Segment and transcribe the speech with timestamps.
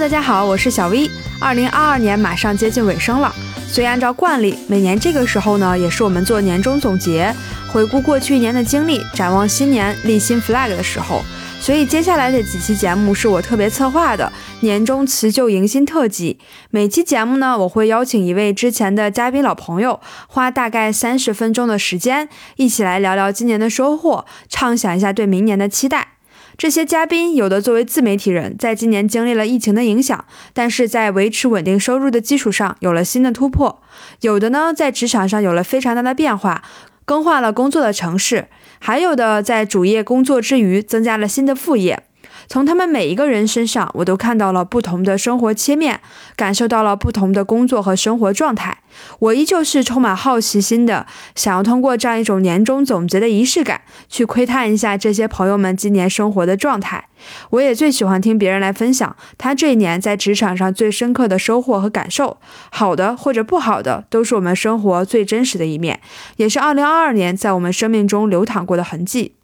[0.00, 1.10] 大家好，我是小 V。
[1.38, 3.30] 二零二二年马上接近尾声了，
[3.68, 7.32] 所以按照惯例，每年这个时候呢，也是我们做年终总结、
[7.70, 11.22] 回顾过去一年的经历、展望新年、立新 flag 的时候。
[11.60, 16.38] 所以接下来的几期节目是我特别策划的年终辞旧迎新特辑。
[16.70, 22.26] 每期节目呢，我会邀请一位之前的嘉宾老朋友，花大概三十分钟的时间，
[22.56, 26.08] 一起来聊聊今年的收获，畅想一下对明年的期待。
[26.60, 33.80] 这些嘉宾有的作为自媒体人，在今年经历了疫情的影响，但是在维持稳定收入的基础上有了新的突破；
[34.20, 36.62] 有的呢，在职场上有了非常大的变化，
[37.06, 38.48] 更换了工作的城市。
[38.78, 42.02] 还有的在主业工作之余，增加了新的副业。
[42.50, 46.00] 从他们每一个人身上，我都看到了不同的生活切面，
[46.34, 48.78] 感受到了不同的工作和生活状态。
[49.20, 57.04] 我依旧是充满好奇心的，想要通过这样一种年终总结的仪式感，去窥探一下这些朋友们今年生活的状态。
[57.50, 62.38] 我也最喜欢听别人来分享他这一年在职场上最深刻的收获和感受，
[62.72, 66.00] 好的或者不好的，都是我们生活最真实的一面，
[66.34, 69.36] 也是2022年在我们生命中流淌过的痕迹。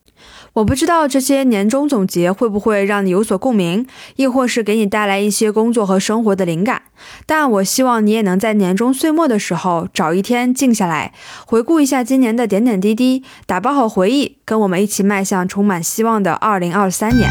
[0.56, 6.80] 我不知道这些年终总结会不会让你有所共鸣，亦或是给你带来一些工作和生活的灵感。
[7.26, 11.12] 但我希望你也能在年终岁末的时候找一天静下来，
[11.46, 17.30] 回顾一下今年的点点滴滴，打包好回忆，跟我们一起迈向充满希望的2023年。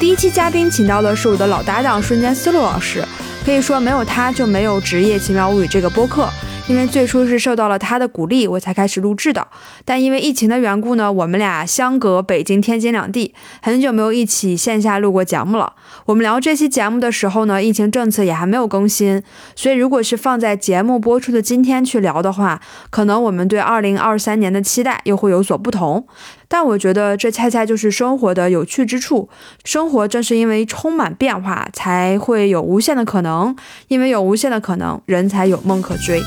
[0.00, 3.04] 第一期嘉宾请到的是我的老搭档瞬间思路老师，
[3.44, 6.30] 可以说没有他就没有职业奇妙物语这个播客。
[6.66, 9.46] 因为最初是受到了他的鼓励，我才开始录制的。
[9.84, 15.74] 但因为疫情的缘故呢，我们俩相隔北京、天津两地，很久没有一起线下录过节目了。
[16.06, 19.22] 我们聊这期节目的时候呢，疫情政策也还没有更新，
[19.54, 26.06] 所以如果是放在节目播出的今天去聊的话，可能我们对二零二三年的期待又会有所不同。
[26.56, 29.28] 但我觉得这恰恰就是生活的有趣之处。
[29.64, 33.56] 生活正是因为充满变化，才会有无限的可能。
[33.88, 36.22] 因为有无限的可能，人才有梦可追。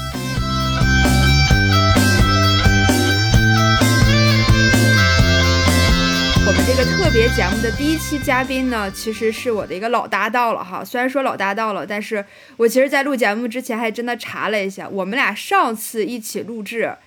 [6.46, 10.84] 我们这个特别节目的第一期嘉宾呢，其实是我的一个老搭档了哈。
[10.84, 12.26] 虽然说老搭档了，但是
[12.58, 16.98] 我其实，在录节目之前还真的查了一下，我们俩上次一起录制。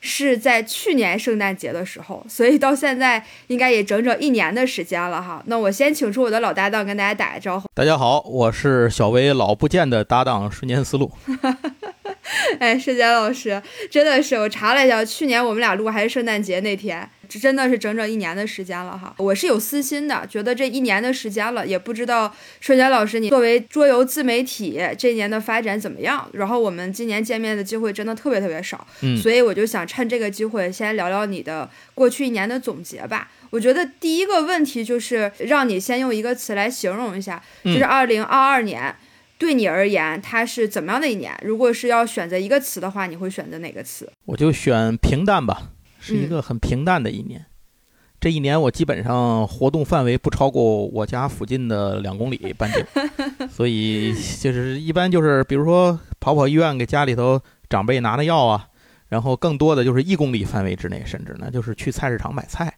[0.00, 5.42] 是在去年圣诞节的时候，所以到现在应该也整整一年的时间了哈。
[5.46, 7.68] 那我先请出我的老搭档跟大家打个招呼。
[7.74, 11.10] 大家好，我是小薇老不见的搭档瞬间思路。
[12.58, 17.08] 哎，瞬间老师，真的是我查了一下，去年我们俩录还是圣诞节那天。
[17.28, 26.28] 这真的是整整一年的时间了哈，我是有私心的，觉得这一年的时间了，也不知道瞬间老师你作为桌游自媒体这一年的发展怎么样。
[26.32, 33.30] 然后我们今年见面的机会真的特别特别少，嗯，所以我就想趁这个机会先聊聊你的过去一年的总结吧。
[33.50, 38.94] 我觉得第一个问题就是让你先用一个词来形容一下，就是二零二二年
[39.38, 41.38] 对你而言它是怎么样的一年？
[41.42, 44.10] 如果是要选择一个词的话，你会选择哪个词？
[44.26, 45.70] 我就选平淡吧。
[46.06, 47.44] 是一个很平淡的一年，
[48.20, 52.84] 这一年我基本上活动范围不超过我家附近的两公里半径，
[53.48, 58.68] 所以就是一般就是比如说跑跑医院给家里头长辈拿拿药啊，
[59.08, 62.72] 然后更多的就是一公里范围之内，甚至呢就是去菜市场买菜，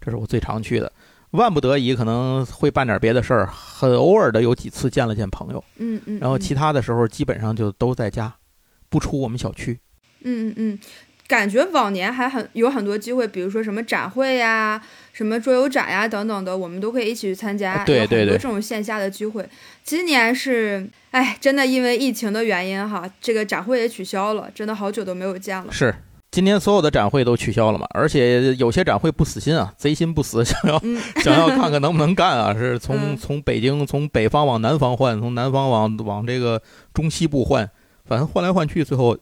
[0.00, 0.90] 这是我最常去的。
[1.32, 8.34] 万不得已可能会办点别的事儿，很偶尔的有几次见了见朋友，嗯嗯，然后其他的时候基本上就都在家，
[8.88, 9.78] 不出我们小区。
[10.22, 10.78] 嗯嗯嗯。
[11.30, 14.82] 感觉往年还很有很多机会，比如说什么展会呀、
[15.12, 19.48] 什么桌游展呀等等的，我们都可以一起去参加，对对对，这种线下的机会。
[19.84, 25.70] 今年是，哎，真的因为疫情的原因哈，这个展会也取消了，真的好久都没有见了。
[25.70, 25.94] 是，
[26.32, 27.86] 今年所有的展会都取消了嘛？
[27.94, 30.82] 而且有些展会不死心啊，贼心不死， 想要
[31.22, 32.52] 想要看看能不能干啊？
[32.52, 36.60] 是 从从北京从北方往南方换，从南方往往这个
[36.92, 37.70] 中西部换，
[38.04, 39.16] 反正换来换去，最后。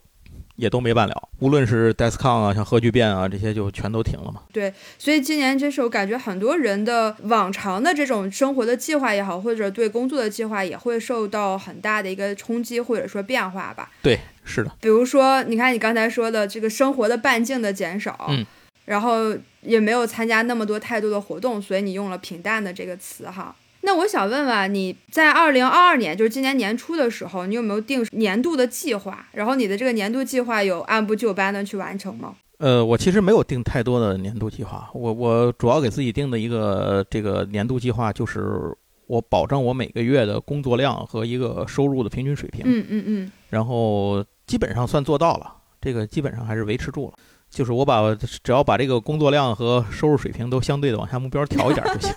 [0.58, 4.42] 也都没办了，无论是 DESCON 啊，像核聚变啊，这些就全都停了嘛。
[4.52, 13.88] 对，所以今年这时候感觉很多人的往常的这种生活的计划也好，或者对工作的计划也会受到很大的一个冲击或者说变化吧。
[14.02, 14.72] 对，是的。
[14.80, 18.44] 比如说，你看你刚才说的这个生活的半径的减少，嗯，
[18.86, 19.32] 然后
[19.62, 23.54] 也没有参加那么多太多的活动，所以你用了平淡的这个词哈。
[23.88, 29.26] 那我想问问你在二零二二年，就是今年年初的时候，你有没有定年度的计划？
[29.32, 32.34] 然后你的这个年度计划有按部就班的去完成吗？
[32.58, 38.76] 呃，我其实没有定太多的年度计划，我我主要给自己定的一个这个年度计划就是
[39.06, 42.60] 我保证我每个月的工作量和一个收入的平均水平。
[42.66, 43.32] 嗯嗯嗯。
[43.48, 45.50] 然后基本上算做到了，
[45.80, 47.14] 这个基本上还是维持住了。
[47.48, 52.14] 就是我把只要把这个工作量和收入水平都相对的往下目标调一点就行。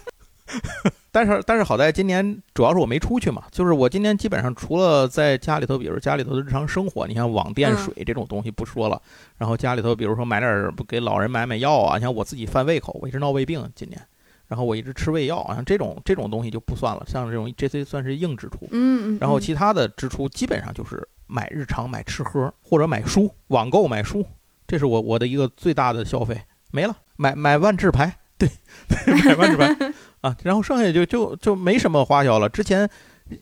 [1.12, 9.02] 但是但是好在今年主要是我没出去嘛，就是我今年基本上除了在家里头，比如家里头的日常生活，你像网电水这种东西不说了，
[9.38, 14.02] 然后家里头比如说买点给老人买买药啊，像我自己犯胃口，我一直闹胃病今年，
[14.48, 24.26] 然后我一直吃胃药，像这种这种东西就不算了，像这种这些算是硬支出，嗯嗯，然后其他的支出基本上就是买日常买吃喝或者买书，网购买书，
[24.66, 26.40] 这是我我的一个最大的消费。
[26.72, 28.50] 没了，买买万智牌，对，
[29.26, 29.94] 买万智牌。
[30.22, 32.48] 啊，然后剩下就就就没什么花销了。
[32.48, 32.90] 之前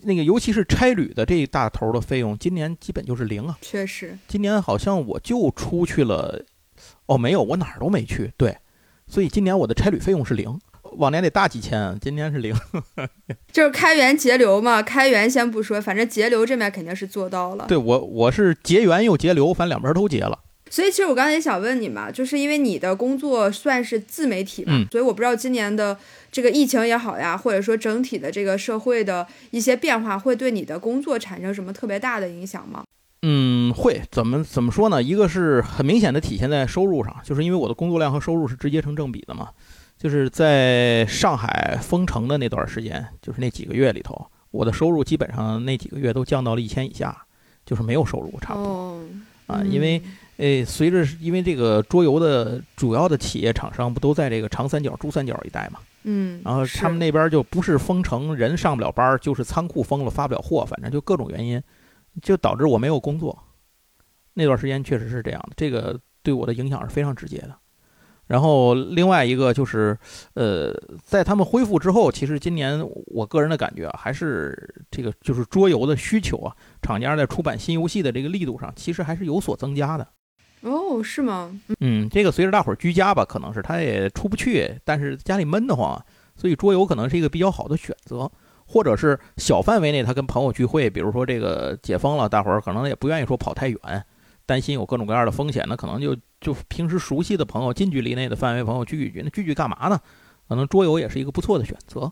[0.03, 3.57] 那个，尤其是差旅的这一大头的费用，今年基本就是零啊。
[3.61, 6.45] 确实，今年好像我就出去了，
[7.07, 8.31] 哦，没有，我哪儿都没去。
[8.37, 8.57] 对，
[9.07, 10.59] 所以今年我的差旅费用是零，
[10.97, 12.55] 往年得大几千，今年是零。
[13.51, 17.65] 就是开源节流嘛，开源先不说，反正节流这面肯定是做到了。
[17.67, 20.39] 对我，我是节源又节流，反正两边都节了。
[20.69, 25.97] 所以其实我刚才也想问你嘛，就是因为你的工作算是自媒体嘛，所以我不知道今年的
[26.31, 32.83] 这个疫情也好呀，或者说整体的这个社会的一些变化，会对你的工作产生什么特别大的影响吗？
[33.23, 34.01] 嗯，会。
[34.11, 35.01] 怎么怎么说呢？
[35.01, 39.49] 一个是很明显的体现在收入上，就是因为我的工作量和收入是直接成正比的嘛。
[39.97, 47.25] 就是在上海封城的那段时间，就是那几个月里头，我的收入基本上那几个月都降到了一千以下，
[47.65, 49.03] 就是没有收入，差不多
[49.47, 50.01] 啊，因为。
[50.39, 61.61] 诶，随着因为这个桌游的主要的企业厂商不都在这个长三角、珠三角一带嘛，嗯，然后他们那边就不是封城，人上不了班，就是仓库封了，发不了货，反正就各种原因，
[62.21, 63.37] 就导致我没有工作。
[64.33, 67.53] 那段时间确实是这样的，这个对我的影响是非常直接的。
[68.27, 69.97] 然后另外一个就是，
[70.35, 70.71] 呃，
[71.03, 80.07] 在他们恢复之后，其实今年我个人的感觉啊，还是这个就是桌游的需求啊，厂家在出版新游戏的这个力度上，其实还是有所增加的。
[80.61, 81.51] 哦，是吗？
[81.79, 86.03] 嗯，这个随着大伙儿居家吧，可能是他也出不去，但是家里闷得慌，
[86.35, 88.29] 所以桌游可能是一个比较好的选择，
[88.65, 94.05] 或者是小范围内他跟朋友聚会，比如说这个解封了，大伙儿可能也不愿意说跑太远，
[94.45, 99.99] 担心有各种各样的风险，那可能就就平时熟悉的朋友、近距离内的范围朋友聚一聚，那聚聚干嘛呢？
[100.47, 102.11] 可能桌游也是一个不错的选择，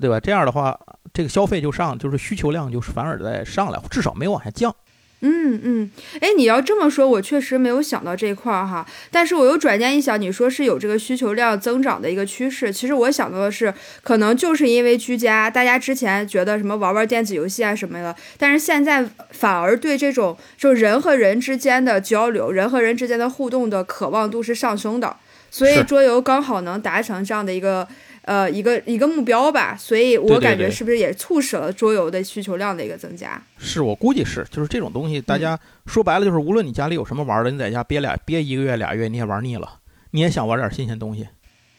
[0.00, 0.18] 对吧？
[0.20, 0.78] 这样的话，
[1.12, 4.74] 这个消费就上，就是需求量就是反而在上来，至少没有往下降。
[5.20, 5.90] 嗯嗯，
[6.20, 8.86] 哎，你要这么说，我确实没有想到这一块儿哈。
[9.10, 13.72] 但是我又转念一想，你说是有这个需求量增长的一个趋势，其实我想到的是，
[14.02, 25.16] 可能就是因为居家，大家之前觉得什么玩玩电子游戏啊什么的，但是现在反而对这种就人和人之间的交流、人和人之间的互动的渴望度是上升的，
[25.50, 27.88] 所以桌游刚好能达成这样的一个。
[28.24, 33.40] 呃，一个一个目标吧，所以我感觉是不是也促使了桌游的需求量的一个增加？
[33.58, 39.80] 是我估计是，就是这种东西，大家说白了就是，无论你家里有什么玩的，你在家憋俩憋一个月俩月，你也玩腻了，
[40.12, 41.28] 你也想玩点新鲜东西。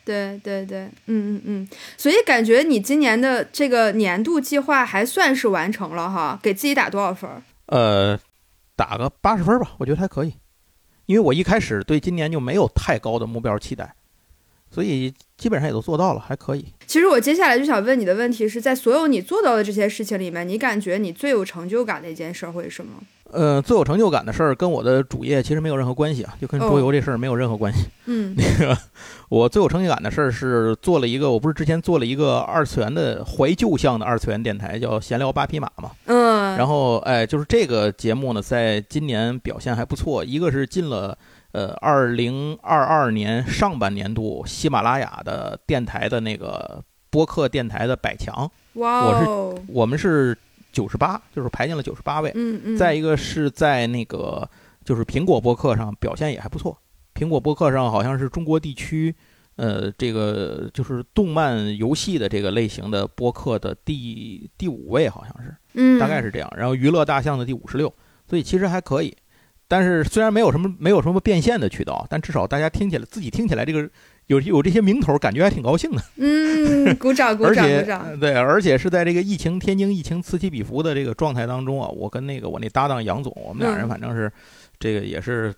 [0.05, 7.27] 对对对，嗯嗯嗯，所以感觉你今年的这个年度计划还算是完成了哈，给自己打多少分？
[7.65, 8.19] 呃，
[8.75, 10.33] 打个八十分吧，我觉得还可以，
[11.07, 13.95] 因为我一开始对今年就没有太高的目标期待。
[14.71, 16.65] 所以基本上也都做到了，还可以。
[16.85, 22.91] 其实我接下来就想问你的问题是在所有你做到的这些事情里面，你感觉你最有成就感的一件事会是什么？
[23.31, 27.85] 呃，最有成就感的事儿跟我的主业其实没有任何关系啊，就跟桌游这事儿没有任何关系。
[28.05, 28.77] 嗯， 那个
[29.27, 35.91] 我最有成就感的事儿是做了一个，我不是之前做了一个二次元的怀旧向的二次元电台，叫闲聊八匹马嘛。
[36.05, 36.55] 嗯。
[36.55, 41.17] 然后哎，就是这个节目呢，在今年表现还不错，一个是进了。
[41.55, 50.37] 呃，二零二二年上半年度喜马拉雅的电台的那个播客电台的百强，哇，我是我们是
[50.73, 52.29] 九十八，就是排进了九十八位。
[52.35, 52.77] 嗯嗯。
[52.77, 54.45] 再一个是在那个
[54.83, 56.77] 就是苹果播客上表现也还不错，
[57.13, 59.15] 苹果播客上好像是中国地区，
[59.55, 66.53] 呃，这个就是动漫游戏的这个类型的播客的第第五位，好像是，嗯，大概是这样。
[66.57, 67.87] 然后娱乐大象的第五十六，
[68.29, 69.15] 所以其实还可以。
[69.67, 73.89] 但是虽然没有什么没有什么变现的渠道，但至少大家听起来自己听起来这个
[74.27, 76.01] 有有这些名头，感觉还挺高兴的。
[76.17, 78.19] 嗯， 鼓掌鼓掌鼓掌。
[78.19, 84.31] 对，而且是在这个疫情天津疫情此起彼伏的这个状态当中啊，我跟那个我那搭档杨总，我们俩人反正是
[84.79, 85.51] 这个也是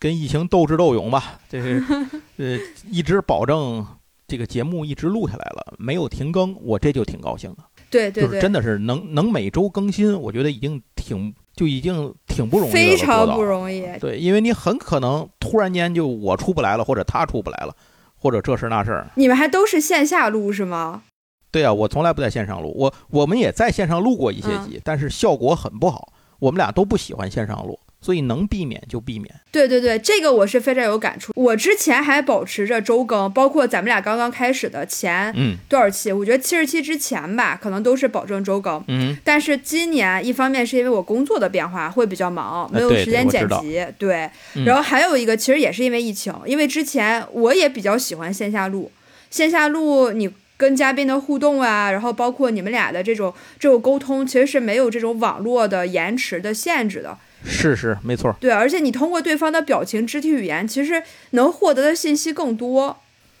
[0.00, 1.82] 跟疫情斗智斗勇吧，这是
[2.38, 2.58] 呃
[2.90, 3.86] 一直保证
[4.26, 7.58] 这个节目一直录下来了，没有停更，我这就挺高兴的。
[7.88, 11.32] 对对对，就是真的是能能每周更新，我觉得已经挺。
[11.54, 13.86] 就已经挺不容易了，非常不容易。
[14.00, 17.74] 对，因为你很可能突然间就我出不来了，或者他出不来了，
[18.16, 19.06] 或者这事那事儿。
[19.14, 21.02] 你们还都是线下录是吗？
[21.50, 22.74] 对啊，我从来不在线上录。
[22.76, 26.12] 我我们也在线上录过一些集，但是效果很不好。
[26.40, 29.34] 我们俩都不喜欢线上录，所以能避免就避免。
[29.50, 31.32] 对对对，这个我是非常有感触。
[31.34, 38.84] 我之前还保持着周更，包括咱们俩刚刚开始的前嗯多少期，我觉得七十期之前吧，可能都是保证周更。
[38.88, 44.28] 嗯，但是今年一方面是因为我工作的变化会比较忙，没有时间剪辑，对。
[44.54, 48.90] 嗯然后还有一个，其实也是因为疫情，因为之前我也比较喜欢线下录，
[49.30, 57.16] 线下录你跟嘉宾的互动啊，然后包括你们俩的这种这种沟通，其实是没有这种网络的延迟的限制的。
[57.44, 58.34] 是是没错。
[58.40, 62.96] 对，而且你通过对方的表情、肢体语言，其实能获得的信息更多。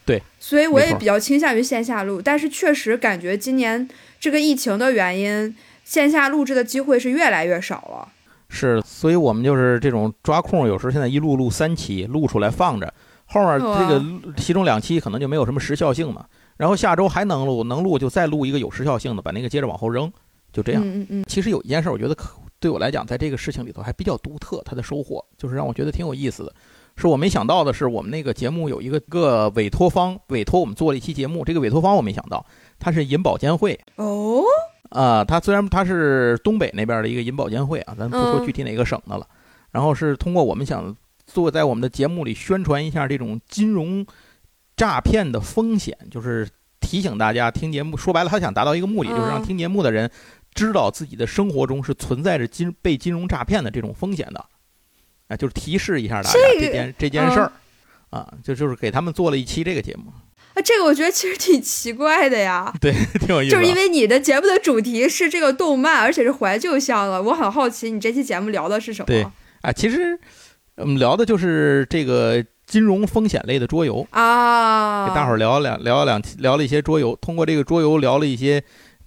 [0.06, 3.88] 对，所以我也比较倾向于线下录，但是确实感觉今年
[4.20, 8.08] 这个疫情的原因，线下录制的机会是越来越少了。
[8.50, 12.92] 是，所以我们就是这种抓空，有时候现在一录录三期，录出来放着，
[13.24, 14.04] 后面这个
[14.36, 16.26] 其中两期可能就没有什么时效性嘛。
[16.58, 20.12] 然后下周还能录，能录就再录一个有时效性的，把那个接着往后扔，
[20.52, 20.82] 就这样。
[20.84, 26.54] 嗯嗯嗯，其实有一件事，我觉得可对我来讲，在这个事情里头还比较独特，它的收获就是让我觉得挺有意思的。
[26.96, 32.42] 是我没想到的是，我们那个节目有一个个委托方委托我们做了一期节目，这个委托方我没想到，
[32.78, 34.42] 他是银保监会哦，
[34.88, 39.28] 啊、他虽然他是东北那边的一个银保监会啊，咱不说嗯具体哪个省的了，
[39.70, 44.06] 然后是通过我们想做在我们的节目里宣传一下这种金融
[44.74, 46.48] 诈骗的风险，就是
[46.80, 47.94] 提醒大家听节目。
[47.94, 50.10] 说白了，他想达到一个目的，就是让嗯听节目的人
[50.54, 54.44] 知道自己的生活中是存在着金被金融诈骗的这种风险的，
[55.28, 57.52] 啊，就是提示一下大家这件这件事儿。
[58.10, 60.04] 啊，就就是给他们做了一期这个节目，
[60.54, 62.72] 啊，这个我觉得其实挺奇怪的呀。
[62.80, 63.56] 对，挺有意思。
[63.56, 69.06] 就是因为你的节目的主题是这个动漫，而且是怀旧向的，我很好奇你这期节目聊的是什么？
[69.06, 69.26] 对
[69.62, 70.16] 啊，其实
[70.76, 78.62] 我们聊的就是这个金融风险类的桌游，啊，给大伙儿聊两聊两聊了一些桌游，通过这个桌游聊了一些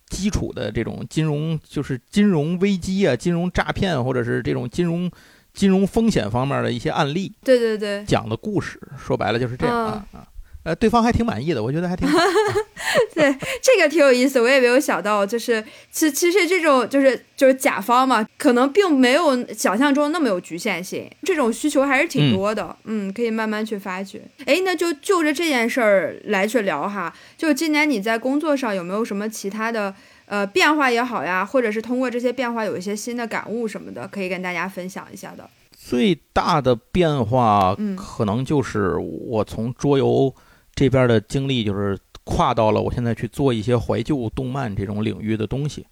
[0.09, 5.11] 基础的这种金融，就是金融危机啊、金融诈骗或者是这种金融
[5.53, 10.27] 金融风险方面的一些案例对对对，讲的故事，说白了就是这样啊嗯啊。
[10.67, 12.19] 呃，对方还挺满意的，我觉得还挺好。
[13.15, 24.21] 这个挺有意思，我也没有想到，就是其其实这种就是就是甲方嘛，可能并没有想象中那么有局限性，这种需求还是挺多的，嗯可以慢慢去发掘。
[24.45, 29.95] 哎，那就就着这件事儿来去聊哈，就今年你在工作上有没有什么其他的
[30.25, 35.49] 呃变化也好呀，或者是通过这些变化有一些新的感悟什么的，可以跟大家分享一下的。
[35.79, 40.33] 最大的变化嗯可能就是我从桌游
[40.77, 45.83] 这边的经历，就是跨到了我现在去做一些怀旧动漫这种领域的东西。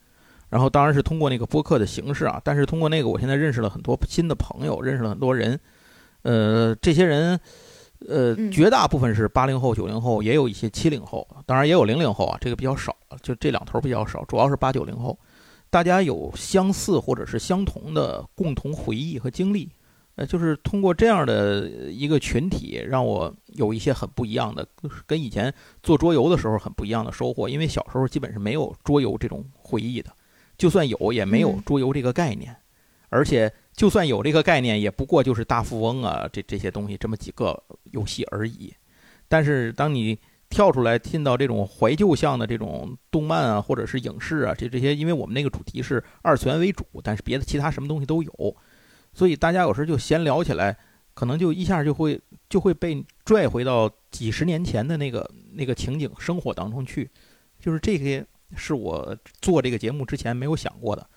[0.47, 5.59] 然后当然是通过那个播客的形式啊，但是通过那个，我现在认识了很多新的朋友，认识了很多人。
[6.21, 7.39] 呃，这些人，
[8.07, 15.17] 呃，嗯绝大部分是八零后、九零后，也有一些七零后，当然也有零零后啊，这个比较少，就这两头比较少，主要是八九零后。
[15.71, 19.69] 大家有相似或者是相同的共同回忆和经历，
[20.15, 24.65] 呃，就是通过这样的一个群体，让我有一些很不一样的，
[25.05, 25.53] 跟以前
[25.83, 27.49] 做桌游的时候很不一样的收获。
[27.49, 30.09] 因为小时候基本是没有桌游这种回忆的，
[30.57, 32.55] 就算有，也没有嗯桌游这个概念，
[33.09, 38.73] 而且就算有这个概念，也不过就是大富翁啊，这这些东西这么几个游戏而已。
[39.27, 40.17] 但是当你
[40.49, 48.55] 跳出来进到这种怀旧向的这种动漫啊，或者是影视啊，这这些，因为我们那个主题是二次元为主，但是别的其他什么东西都有，
[49.15, 50.77] 所以大家有时候就闲聊起来，
[51.15, 57.09] 可能就一下就会就会被拽回到几十年前的那个那个情景生活当中去，
[57.59, 58.23] 就是这些
[58.55, 61.07] 是我做这个节目之前没有想过的。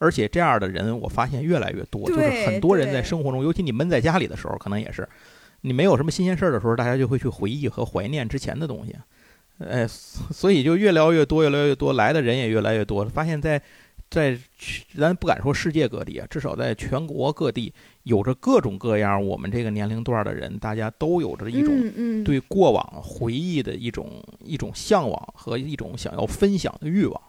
[0.00, 5.08] 而且这样的人，我发现越来越多，就是很多人在生活中，尤其你闷在家里的时候，可能也是，
[5.62, 8.94] 你没有什么新鲜事儿的时候，大家就会去回忆和怀念之前的东西，
[9.58, 13.60] 哎，所以就越聊越多，越来越多，来的人也越来越多，发现在
[14.10, 14.38] 在
[14.96, 17.72] 咱不敢说世界各地啊，至少在全国各地，
[18.04, 27.22] 有着各种各样我们这个年龄段的人，大家都有着一种对过往回忆的一种一种向往和一种想要分享的欲望。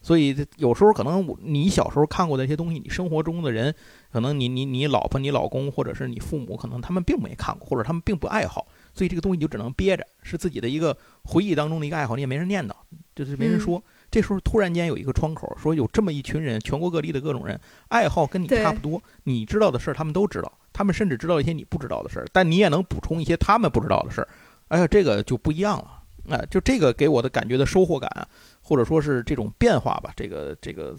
[0.00, 3.74] 所以有时候可能你小时候看过的一些东西，你生活中的人，
[4.12, 12.74] 可能你你你老婆、你老公或者是你父母，可能他们并没看过，或者他们并不爱好，所以这个东西你就只能憋着，是自己的一个回忆当中的一个爱好，你也没人念叨，
[13.14, 13.82] 就是没人说。
[14.14, 24.28] 这时候突然间有一个窗口，说有这么一群人，全国各地的各种人，爱好跟你差不多，你知道的事儿他们都知道，他们甚至知道一些你不知道的事儿，但你也能补充一些他们不知道的事儿。
[24.68, 26.00] 哎呀，这个就不一样了。
[26.30, 28.24] 哎，就这个给我的感觉的收获感啊，
[28.62, 30.96] 或者说是这种变化吧，这个这个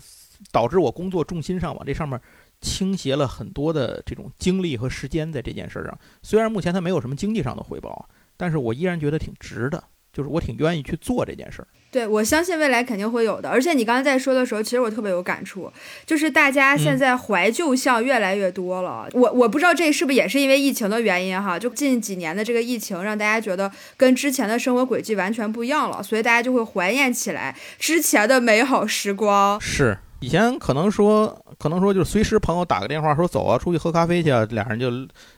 [0.51, 2.19] 导致我工作重心上往这上面
[2.59, 5.97] 倾斜了很多的这种精力和时间在这件事儿上。
[6.21, 9.81] 虽然目前它没有什么经济上的回报，但是我依然觉得挺值的。
[10.15, 11.67] 就是我挺愿意去做这件事儿。
[11.91, 13.49] 对，我相信未来肯定会有的。
[13.49, 15.71] 而且你刚才在说的时候，其实我特别有感触，
[16.05, 19.07] 就是大家现在怀旧项越来越多了。
[19.13, 29.59] 我我不知道这是不是也是因为疫情的原因哈，就近几年的这个疫情，让大家觉得跟之前的生活轨迹完全不一样了，所以大家就会怀念起来之前的美好时光。
[29.59, 29.97] 是。
[30.19, 34.89] 以前可能说，可能说就是随时朋友打个电话说走啊，出去喝咖啡去啊，俩人就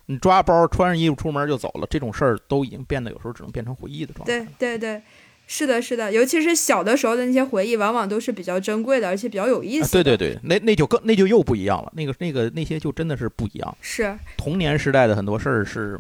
[0.06, 4.40] 你抓包穿上衣服出门就走了，这种事儿都已经变得有时候只能变成回忆的状态。
[4.40, 5.02] 对对对，
[5.48, 9.92] 是的，是的，尤其是小的时候的那些回忆，往往都是比较珍贵的，而且比较有意思。
[9.92, 13.78] 对对对，那那就更那就又不一样了，那个那个那些就真的是不一样。
[13.82, 16.00] 是童年时代的很多事儿是。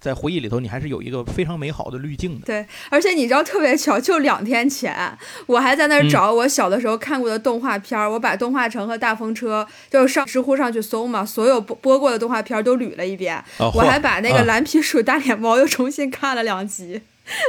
[0.00, 2.46] 在回忆里头，你还是有一个非常美好的滤镜的。
[2.46, 5.16] 对，而且你知道特别巧，就两天前，
[5.46, 13.40] 我还在那儿找我小的时候看过的动画片儿，我把《动画城》和《大风车》就上知乎上去搜嘛，所有播播过的动画片都捋了一遍。
[13.58, 17.02] 我还把那个《蓝皮鼠大脸猫》又重新看了两集。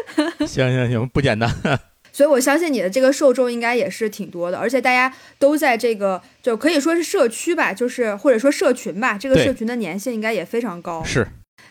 [0.45, 1.49] 行行行，不简单。
[2.13, 11.03] 所以我相信你的这个受众应该也是挺多的，而且大家都在这个就可以说是社区吧，就是或者说社群吧，这个社群的粘性应该也非常高。
[11.03, 11.27] 是。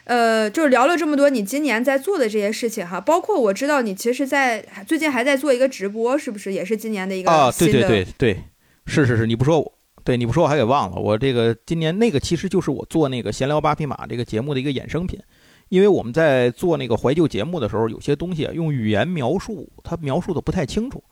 [0.07, 7.51] 呃，就是聊了这么多，你今年在做的这些事情哈，包括我知道你其实，在最近还在做一个直播，是不是也是今年的一个啊？
[7.59, 8.45] 对对对对，
[8.87, 9.73] 是是是，你不说我，
[10.05, 10.97] 对你不说我还给忘了。
[10.97, 15.21] 我这个今年那个其实就是我做那个闲聊八匹马这个节目的一个衍生品，
[15.71, 21.03] 因为我们在做那个怀旧节目的时候，有些东西用语言描述，它描述的不太清楚。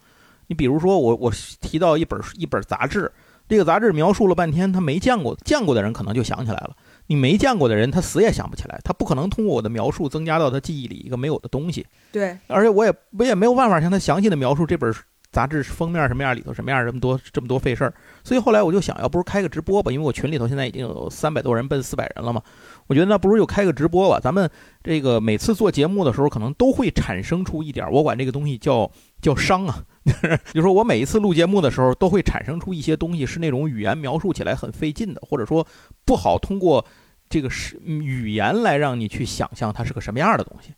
[0.47, 3.11] 你比如说我我提到一本一本杂志，
[3.49, 6.77] 这个杂志描述了半天，他没见过，见过的人可能就想起来了。
[7.07, 11.87] 你没见过的人，他死也想不起来，他不可能通过我的描述增加到他记忆里一个没有的东西。
[12.11, 14.93] 对，而且我也我也没有办法向他详细的描述这本
[15.35, 17.93] 杂志封面什么样，里头什么样，这么多这么多费事儿。
[18.23, 22.41] 所以后来我就想要不如开个直播吧，因为我群里头现在已经有三百多人，奔四百人了嘛。
[22.87, 24.21] 我觉得那不如就开个直播吧。
[24.23, 24.49] 咱们
[24.85, 28.89] 这个每次做节目的时候，可能都会产生出一点，我管这个东西叫
[29.21, 29.83] 叫伤啊。
[30.55, 35.67] 就说我每一次录节目的时候，都会产生出一些东西，是那种语言描述起来很费劲的，或者说
[36.05, 36.85] 不好通过
[37.29, 40.75] 这个是语言来让你去想象它是个什么样的东西。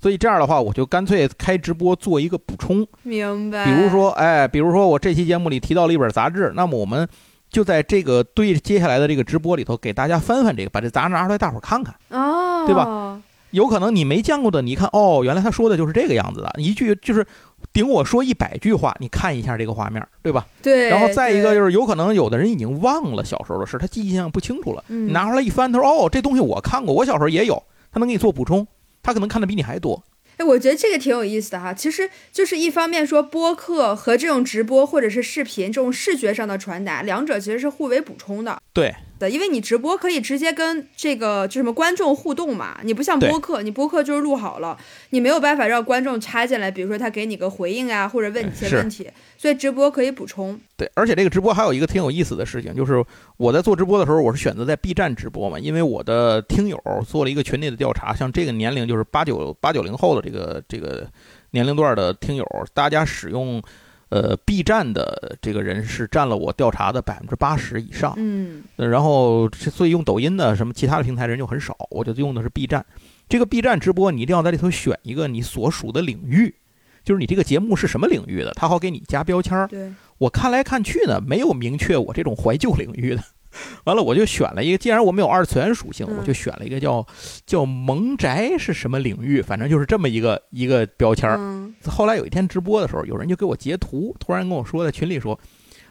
[0.00, 2.86] 所以这样的话，我就干脆开直播做一个补充。
[3.02, 3.64] 明白。
[3.64, 7.08] 比如说，哎，比如说我这期节目里提到了一本杂志，那么我们
[7.50, 13.20] 就在这个对接下来的这个直播里头给大家翻翻这个，把这杂志拿出来，大伙儿看看，哦，对吧？
[13.52, 17.24] 有可能你没见过的，你一看，哦，原来他说的就是这个样子的，一句就是
[17.72, 20.44] 顶我说一百句话，你看一下这个画面，对吧？
[20.60, 20.90] 对。
[20.90, 24.84] 然后再一个就是，有可能有的人已经忘了小时候的事，他记忆象不清楚了。
[24.88, 28.66] 你拿出来一翻，他说：“哦，这东西我看过，我小时候也有。”他能给你做补充，
[29.06, 30.02] 他可能看的比你还多。
[30.36, 31.72] 哎，我觉得这个挺有意思的哈。
[31.72, 38.60] 其实就是一方面说播客和这种直播或者是视频这种视觉上的传达，两者其实是互为补充的。
[38.72, 38.94] 对。
[39.18, 44.76] 的，因为你直播可以直接跟这个就什么观众互动嘛，你不像播客，你播客就是录好了，
[45.10, 50.58] 你没有办法让观众插进来，比如说他给你个回应啊，或者问你一些问题，所以直播可以补充。
[50.76, 53.04] 对，而且这个直播还有一个挺有意思的事情，就是
[53.36, 61.06] 我在做直播的时候，我是选择在 B 站直播嘛，因为我的听友做了一个群内的调查，像这个年龄就是八九八九零后的这个这个
[61.52, 63.62] 年龄段的听友，大家使用。
[64.08, 72.86] 呃，B 站的这个人是占了我调查的百分之八十以上，嗯，然后所以用抖音的什么其他的平台人就很少，我就用的是 B 站。
[73.28, 76.54] 这个 B 站直播，你一定要在里头选一个你所属的领域，
[77.02, 79.66] 就是你这个节目是什么领域的，他好给你加标签儿。
[79.66, 83.22] 对，我看来看去呢，没有明确我这种怀旧领域的。
[83.84, 84.78] 完了，我就选了一个。
[84.78, 87.06] 既然我们有二次元属性，我就选了一个叫
[87.44, 91.38] 叫萌宅是什么领域，反正就是这么一个一个标签儿。
[91.86, 95.38] 后来有一天直播的时候，有人就给我截图，突然跟我说在群里说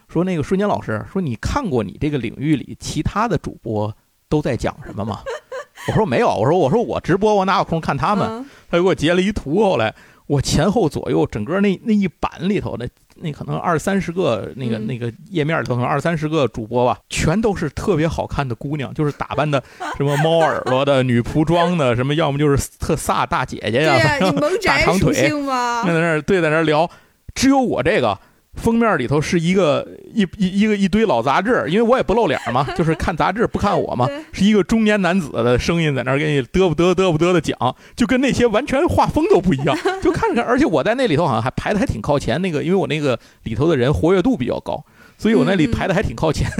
[0.08, 3.94] 说那个瞬间老师说你看过你这个领域里其他的主播
[4.28, 5.20] 都在讲什么吗？
[5.88, 8.44] 我说没有，我说我说我直播我哪有空看他们？
[8.70, 9.94] 他就给我截了一图，后来
[10.26, 12.88] 我前后左右整个那那一版里头的。
[13.18, 19.62] 那可能二三十个那个那个页面里头，可能二三十个主播吧，全都是特别好看的姑娘，就是打扮的
[19.96, 26.90] 什么猫耳朵的、女仆装的，什么要么就是特飒大姐姐呀，大长腿，那在那儿对在那儿聊，
[27.34, 28.18] 只有我这个。
[28.56, 37.56] 封面里头是一个一一一个一堆老杂志，因为我也不露脸嘛，就是看杂志不看我嘛， 是一个中年男子的声音在那儿给你嘚不嘚嘚不嘚的讲，
[37.94, 44.84] 就跟那些完全画风都不一样， 就看着看，而且我在那里头好像还排的还挺靠前，那个因为我那个里头的人活跃度比较高，
[45.18, 46.50] 所以我那里排的还挺靠前，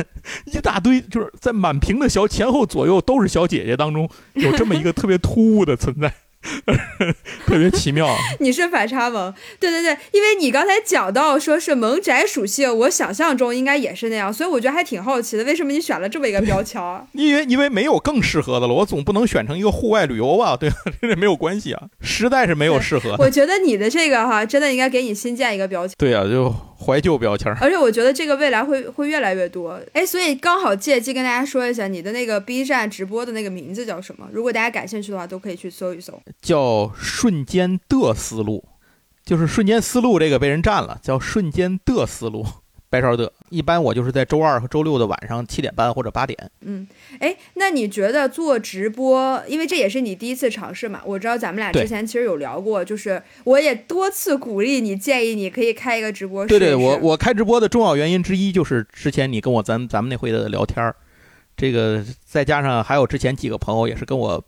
[0.46, 6.12] 一大堆就是在满屏的小前后左右都是小姐姐当中，有这么一个特别突兀的存在。
[7.46, 8.09] 特别奇妙。
[8.40, 16.80] 你是反差萌，对对对，因为你刚才讲到说是萌宅属性，我想象中应该也是那样，所以我觉得还挺好奇的，为什么你选了这么一个标签？
[17.12, 20.56] 因为因为没有更适合的了，我总不能选成一个户外旅游吧？
[20.56, 20.76] 对吧？
[21.00, 23.16] 这没有关系啊，实在是没有适合。
[23.18, 25.94] 我觉得你的这个哈，真的应该给你新建一个标签。
[25.98, 27.52] 对呀，就怀旧标签。
[27.60, 29.80] 而且我觉得这个未来会会越来越多。
[29.92, 34.28] 哎，所以刚好借机跟大家说一下，你的那个 B 站直播的那个名字叫什么？
[34.32, 36.20] 如果大家感兴趣的话，都可以去搜一搜。
[36.40, 38.64] 叫瞬间的思路，
[39.24, 42.44] 就是瞬间思路这个被人占了，叫瞬间的思路。
[42.96, 46.50] 白勺的，一般我就是在周二和周六的晚上七点半或者八点。
[46.62, 46.87] 嗯，
[47.18, 51.02] 哎，那你觉得做直播，因为这也是你第一次尝试嘛？
[51.04, 56.46] 我知道咱们俩之前其实有聊过，就是我也多次鼓励你，建议你可以开一个直播。
[56.46, 60.96] 对对，我我开直播的重要原因之一就是之前你跟我咱咱们那回的聊天儿，
[61.56, 64.42] 这个再加上还有之前几个朋友也是跟我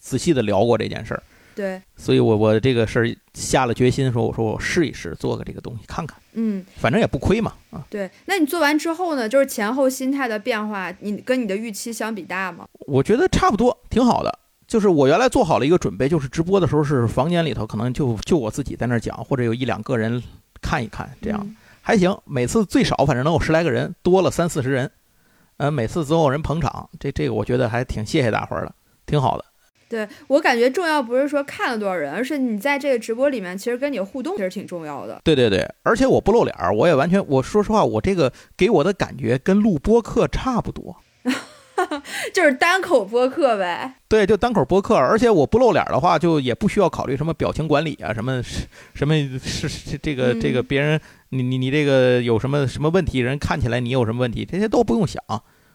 [0.00, 1.22] 仔细的聊过这件事儿。
[1.54, 8.10] 对，所以我我这个事儿下了决心，说我说我试一试做个这个东西看看，嗯，反正也不亏嘛，啊，对。
[8.26, 9.28] 那你做完之后呢？
[9.28, 12.66] 就是前后心态的变化，你跟你的预期相比大吗？
[12.86, 14.38] 我觉得差不多，挺好的。
[14.66, 20.22] 就是我原来做好了一个准备，就是直播的时候是房间里头可能就就我自己在那儿讲，或者有一两个人
[20.62, 22.16] 看一看，这样还行。
[22.24, 24.90] 每次最少反正能有十来个人，多了三四十人，
[25.58, 29.44] 呃，每次总有人捧场，这这个我觉得还挺谢谢大伙儿的，挺好的。
[29.92, 35.20] 对我感觉重要不是说看了多少人，而是你在这个直播里面，其实跟你互动其实挺重要的。
[35.22, 40.96] 对对对，而且我不露脸儿，我也完全，我说实话，我这个给我的感觉跟录播课差不多，
[42.32, 43.96] 就是单口播客呗。
[44.08, 48.42] 对，就单口播客，而且我不露脸的话，就也不需要考虑什么表情管理啊，什么
[48.94, 55.22] 什么是这个这个别人你你你这个有什么什么问题，人看起来你有什么问题，这些都不用想。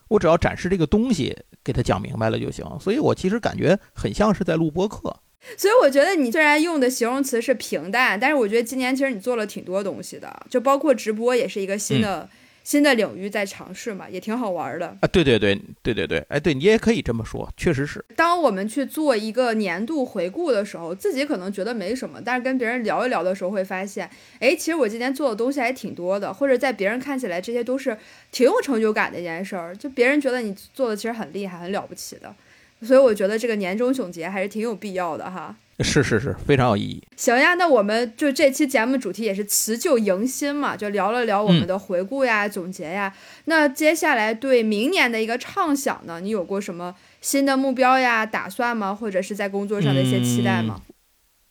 [0.10, 2.66] 我只要展示这个东西，给他讲明白了就行。
[2.80, 5.16] 所以我其实感觉很像是在录播课。
[5.56, 12.30] 所以我觉得你虽然用的形容词是平淡，但是我觉得今年其实你做了挺多东西的，就包括直播也是一个新的。
[12.68, 15.08] 新的领域在尝试嘛，也挺好玩的啊！
[15.08, 18.04] 对对对对对对，哎，对你也可以这么说，确实是。
[18.14, 27.98] 当我们去做一个年度回顾的时候，自己可能觉得没什么，但是跟别人聊一聊的时候，会发现，哎，其实我今天做的东西还挺多的，或者在别人看起来，这些都是
[28.34, 32.36] 挺有成就感的一件事儿，就别人觉得你做的其实很厉害、很了不起的。
[32.82, 35.56] 所以我觉得这个年终总结还是挺有必要的哈。
[35.82, 37.04] 是是是，非常有意义。
[37.16, 43.14] 行呀，那我们就这期节目主题也是辞旧迎新嘛，就聊了聊我们的回顾呀、总结呀。
[43.46, 48.96] 那接下来对明年的一个畅想呢，你有过什么新的目标呀、打算吗？
[48.96, 50.82] 或者是在工作上的一些期待吗？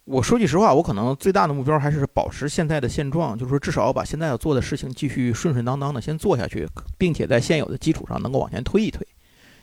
[0.06, 6.66] 我说句实话，我可能最大的目标还是保持现在的现状，就是说至少要把现在要做的事情继续顺顺当当的先做下去，
[6.98, 9.06] 并且在现有的基础上能够往前推一推。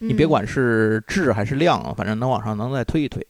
[0.08, 3.26] 你别管是质还是量，反正能往上能再推一推。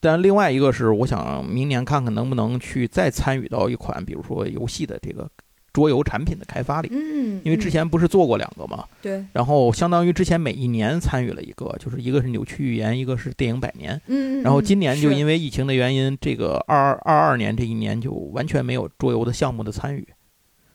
[0.00, 5.28] 但另外一个是，我想明年看看能不能去再参与到一款，比如说游戏的这个
[5.72, 6.88] 桌游产品的开发里。
[6.92, 8.84] 嗯，因为之前不是做过两个嘛。
[9.02, 9.24] 对。
[9.32, 14.00] 然后相当于之前每一年参与了一个，就是一个是扭曲预言，一个是电影百年。
[14.06, 14.40] 嗯。
[14.42, 20.06] 然后今年就因为疫情的原因，这个二二二二年这一年就完全没有桌游的项目的参与，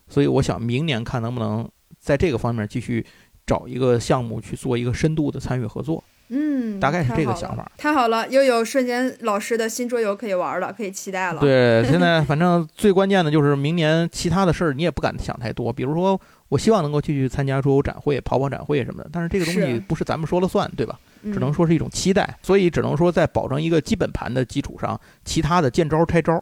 [0.10, 1.66] 所以我想明年看能不能
[1.98, 3.06] 在这个方面继续
[3.46, 6.04] 找一个项目去做一个深度的参与合作。
[6.30, 7.70] 嗯，大概是这个想法。
[7.78, 11.40] 太好了，又有瞬间老师的新桌游可以玩了，可以期待了。
[11.40, 15.72] 对，现在反正最关键的就是明年其他的事儿，你也不敢想太多。
[15.72, 20.98] 比如说，我希望能够继续参加桌游展会、跑跑展会什么的，但是这个东西不是咱们说了算，对吧？
[21.26, 22.38] 只能说是一种期待。
[22.42, 26.42] 所以只能说在保证一个基本盘的基础上，其他的见招拆招，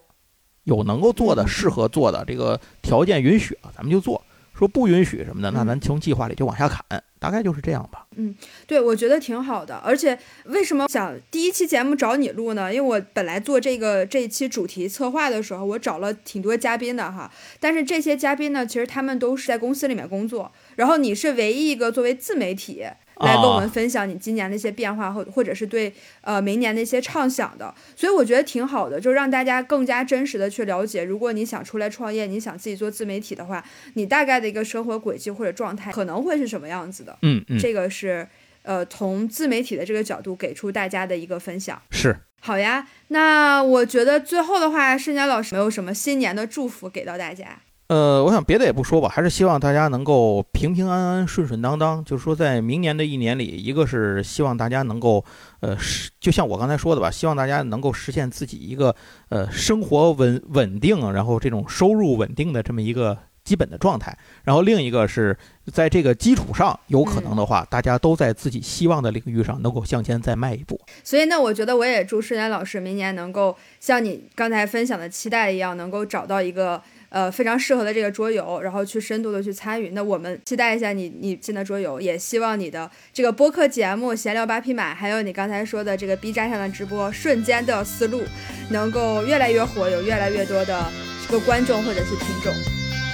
[0.63, 4.23] 有能够做的、适合做的，这个条件允许了，咱们就做。
[4.61, 6.85] 说不允许什么的，那咱从计划里就往下砍，
[7.17, 8.05] 大概就是这样吧。
[8.15, 8.35] 嗯，
[8.67, 9.77] 对，我觉得挺好的。
[9.77, 12.71] 而且为什么想第一期节目找你录呢？
[12.71, 17.31] 因为我本来做这个这一期主题策划的时候，我找了挺多嘉宾的哈。
[17.59, 22.85] 但是这些嘉宾呢，其实他们都是在公司里面工作，然后你是唯一一个作为自媒体。
[23.23, 37.17] 来跟我们分享你今年的一些变化，或或者是对呃明年的一些畅想的，所以我觉得挺好的，就让大家更加真实的去了解，如果你想出来创业，你想自己做自媒体的话，你大概的一个生活轨迹或者状态可能会是什么样子的。
[37.21, 38.27] 嗯嗯，这个是
[38.63, 41.81] 呃从自媒体的这个角度给出大家的一个分享。
[41.91, 47.59] 是，好呀，那我觉得最后的话，盛佳老师没有什么新年的祝福给到大家。
[47.91, 52.01] 呃，我想别的也不说吧，还是希望大家能够平平安安、顺顺当当。
[52.05, 55.21] 就是说，在明年的一年里，一个是希望大家能够，
[55.59, 55.75] 呃，
[56.17, 58.95] 就像我刚才说的吧，希望大家能够实现自己一个
[59.27, 63.17] 呃生活稳稳定，然后这种收入稳定的这么一个。
[63.43, 64.15] 基本的状态。
[64.43, 65.35] 然后另一个是
[65.73, 70.79] 在这个基础上，有可能的话，大家都在自己希望的领域上能够向前再迈一步。
[71.03, 76.79] 所以那，我觉得我也祝世年老师明年能够像你刚才分享的期待一样，能够找到一个。
[77.11, 79.89] 呃，非常适合的这个桌游，然后去深度的去参与。
[79.89, 88.23] 那我们期待一下你你进的桌游，也希望你的这个播客节目闲聊八匹马，还有你刚才说的这个 B 站上的直播，瞬间的思路
[88.69, 90.85] 能够越来越火，有越来越多的
[91.27, 92.53] 这个观众或者是听众。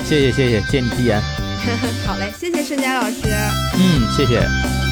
[0.06, 1.20] 谢谢谢谢，借你吉言。
[2.06, 3.28] 好嘞，谢谢瞬间老师。
[3.74, 4.87] 嗯，谢谢。